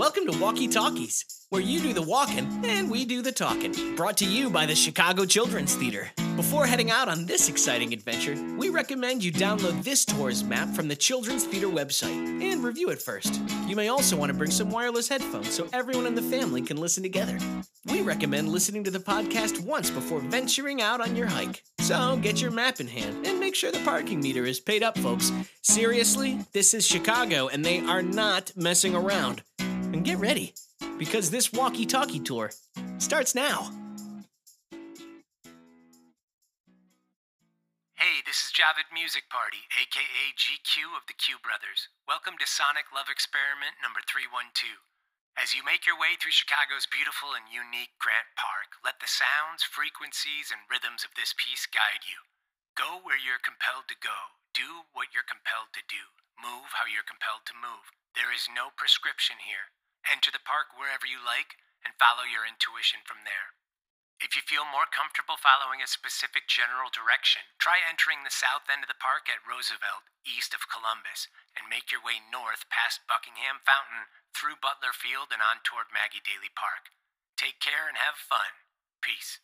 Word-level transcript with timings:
Welcome 0.00 0.26
to 0.28 0.38
Walkie 0.38 0.66
Talkies, 0.66 1.26
where 1.50 1.60
you 1.60 1.78
do 1.78 1.92
the 1.92 2.00
walking 2.00 2.64
and 2.64 2.90
we 2.90 3.04
do 3.04 3.20
the 3.20 3.32
talking. 3.32 3.96
Brought 3.96 4.16
to 4.16 4.24
you 4.24 4.48
by 4.48 4.64
the 4.64 4.74
Chicago 4.74 5.26
Children's 5.26 5.74
Theater. 5.74 6.10
Before 6.36 6.64
heading 6.64 6.90
out 6.90 7.10
on 7.10 7.26
this 7.26 7.50
exciting 7.50 7.92
adventure, 7.92 8.34
we 8.56 8.70
recommend 8.70 9.22
you 9.22 9.30
download 9.30 9.84
this 9.84 10.06
tour's 10.06 10.42
map 10.42 10.70
from 10.70 10.88
the 10.88 10.96
Children's 10.96 11.44
Theater 11.44 11.66
website 11.66 12.42
and 12.42 12.64
review 12.64 12.88
it 12.88 13.02
first. 13.02 13.42
You 13.66 13.76
may 13.76 13.88
also 13.88 14.16
want 14.16 14.32
to 14.32 14.38
bring 14.38 14.50
some 14.50 14.70
wireless 14.70 15.06
headphones 15.06 15.52
so 15.52 15.68
everyone 15.74 16.06
in 16.06 16.14
the 16.14 16.22
family 16.22 16.62
can 16.62 16.78
listen 16.78 17.02
together. 17.02 17.38
We 17.84 18.00
recommend 18.00 18.48
listening 18.48 18.84
to 18.84 18.90
the 18.90 19.00
podcast 19.00 19.60
once 19.60 19.90
before 19.90 20.20
venturing 20.20 20.80
out 20.80 21.02
on 21.02 21.14
your 21.14 21.26
hike. 21.26 21.62
So 21.80 22.18
get 22.22 22.40
your 22.40 22.52
map 22.52 22.80
in 22.80 22.88
hand 22.88 23.26
and 23.26 23.38
make 23.38 23.54
sure 23.54 23.70
the 23.70 23.78
parking 23.80 24.22
meter 24.22 24.46
is 24.46 24.60
paid 24.60 24.82
up, 24.82 24.96
folks. 24.96 25.30
Seriously, 25.60 26.38
this 26.54 26.72
is 26.72 26.86
Chicago 26.86 27.48
and 27.48 27.62
they 27.62 27.80
are 27.80 28.00
not 28.00 28.52
messing 28.56 28.94
around. 28.94 29.42
And 29.90 30.06
get 30.06 30.22
ready, 30.22 30.54
because 31.02 31.34
this 31.34 31.50
walkie 31.50 31.82
talkie 31.82 32.22
tour 32.22 32.54
starts 33.02 33.34
now. 33.34 33.74
Hey, 37.98 38.22
this 38.22 38.38
is 38.38 38.54
Javid 38.54 38.86
Music 38.94 39.26
Party, 39.26 39.66
aka 39.74 40.24
GQ 40.38 40.94
of 40.94 41.10
the 41.10 41.18
Q 41.18 41.42
Brothers. 41.42 41.90
Welcome 42.06 42.38
to 42.38 42.46
Sonic 42.46 42.94
Love 42.94 43.10
Experiment 43.10 43.82
number 43.82 43.98
312. 44.06 44.78
As 45.34 45.58
you 45.58 45.66
make 45.66 45.82
your 45.82 45.98
way 45.98 46.14
through 46.14 46.38
Chicago's 46.38 46.86
beautiful 46.86 47.34
and 47.34 47.50
unique 47.50 47.98
Grant 47.98 48.30
Park, 48.38 48.78
let 48.86 49.02
the 49.02 49.10
sounds, 49.10 49.66
frequencies, 49.66 50.54
and 50.54 50.70
rhythms 50.70 51.02
of 51.02 51.18
this 51.18 51.34
piece 51.34 51.66
guide 51.66 52.06
you. 52.06 52.30
Go 52.78 53.02
where 53.02 53.18
you're 53.18 53.42
compelled 53.42 53.90
to 53.90 53.98
go. 53.98 54.38
Do 54.54 54.86
what 54.94 55.10
you're 55.10 55.26
compelled 55.26 55.74
to 55.74 55.82
do. 55.90 56.14
Move 56.38 56.78
how 56.78 56.86
you're 56.86 57.02
compelled 57.02 57.42
to 57.50 57.58
move. 57.58 57.90
There 58.14 58.30
is 58.30 58.46
no 58.50 58.70
prescription 58.78 59.42
here. 59.42 59.74
Enter 60.08 60.32
the 60.32 60.42
park 60.42 60.72
wherever 60.76 61.04
you 61.04 61.20
like 61.20 61.60
and 61.84 61.96
follow 61.96 62.24
your 62.24 62.44
intuition 62.44 63.04
from 63.04 63.24
there. 63.24 63.56
If 64.20 64.36
you 64.36 64.44
feel 64.44 64.68
more 64.68 64.84
comfortable 64.84 65.40
following 65.40 65.80
a 65.80 65.88
specific 65.88 66.44
general 66.44 66.92
direction, 66.92 67.40
try 67.56 67.80
entering 67.80 68.20
the 68.20 68.32
south 68.32 68.68
end 68.68 68.84
of 68.84 68.92
the 68.92 69.00
park 69.00 69.32
at 69.32 69.40
Roosevelt, 69.48 70.04
east 70.28 70.52
of 70.52 70.68
Columbus, 70.68 71.32
and 71.56 71.72
make 71.72 71.88
your 71.88 72.04
way 72.04 72.20
north 72.28 72.68
past 72.68 73.00
Buckingham 73.08 73.64
Fountain, 73.64 74.12
through 74.36 74.60
Butler 74.60 74.92
Field, 74.92 75.32
and 75.32 75.40
on 75.40 75.64
toward 75.64 75.88
Maggie 75.88 76.20
Daley 76.20 76.52
Park. 76.52 76.92
Take 77.40 77.64
care 77.64 77.88
and 77.88 77.96
have 77.96 78.20
fun. 78.20 78.60
Peace. 79.00 79.40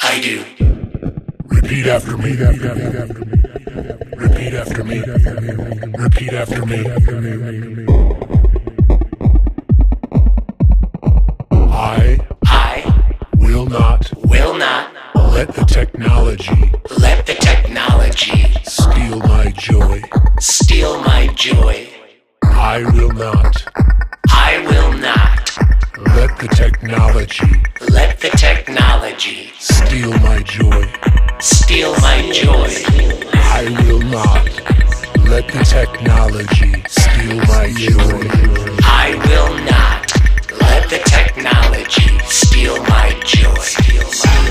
I 0.00 0.20
do. 0.20 0.44
Repeat 1.46 1.88
after 1.88 2.16
me. 2.16 2.36
Repeat 4.16 4.54
after 4.54 4.84
me. 4.84 5.00
Repeat 5.98 6.32
after 6.32 6.64
me. 6.64 6.86
I 7.88 7.91
technology 16.36 16.72
let 16.98 17.26
the 17.26 17.34
technology 17.34 18.54
steal 18.64 19.18
my 19.20 19.50
joy. 19.58 20.00
steal 20.40 21.00
my 21.00 21.26
joy. 21.34 21.86
I 22.44 22.82
will 22.92 23.12
not 23.12 23.64
I 24.28 24.64
will 24.68 24.92
not 24.94 25.58
let 26.16 26.38
the 26.38 26.48
technology 26.48 27.62
let 27.90 28.18
the 28.20 28.30
technology 28.30 29.52
steal 29.58 30.10
my 30.20 30.42
joy. 30.42 30.86
steal 31.40 31.92
my 32.00 32.30
joy. 32.32 32.70
I 33.34 33.64
will 33.84 34.00
not 34.00 34.46
let 35.28 35.46
the 35.48 35.64
technology 35.64 36.82
steal 36.88 37.36
my 37.52 37.72
joy. 37.76 38.22
I 38.84 39.14
will 39.26 39.58
not 39.64 40.12
let 40.60 40.88
the 40.88 41.00
technology 41.04 42.18
steal 42.26 42.82
my 42.84 43.20
joy. 43.24 44.02
One 44.24 44.42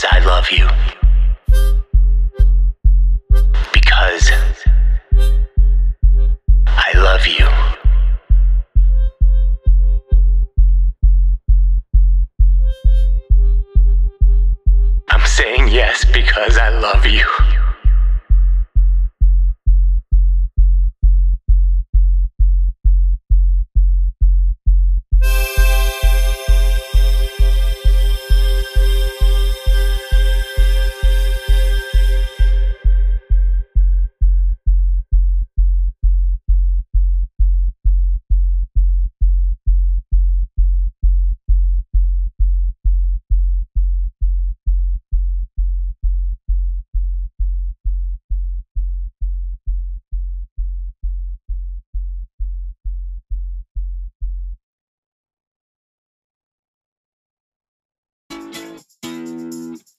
Because 0.00 0.22
I 0.22 0.24
love 0.24 0.50
you. 0.50 0.99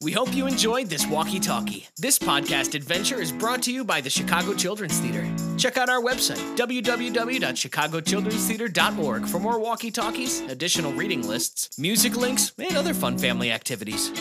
We 0.01 0.11
hope 0.11 0.35
you 0.35 0.47
enjoyed 0.47 0.87
this 0.87 1.05
walkie 1.05 1.39
talkie. 1.39 1.87
This 1.97 2.17
podcast 2.17 2.73
adventure 2.73 3.21
is 3.21 3.31
brought 3.31 3.61
to 3.63 3.71
you 3.71 3.83
by 3.83 4.01
the 4.01 4.09
Chicago 4.09 4.55
Children's 4.55 4.97
Theater. 4.97 5.29
Check 5.59 5.77
out 5.77 5.89
our 5.89 6.01
website, 6.01 6.57
www.chicagochildrenstheater.org, 6.57 9.27
for 9.27 9.39
more 9.39 9.59
walkie 9.59 9.91
talkies, 9.91 10.41
additional 10.41 10.91
reading 10.93 11.27
lists, 11.27 11.77
music 11.77 12.17
links, 12.17 12.51
and 12.57 12.75
other 12.75 12.95
fun 12.95 13.15
family 13.15 13.51
activities. 13.51 14.11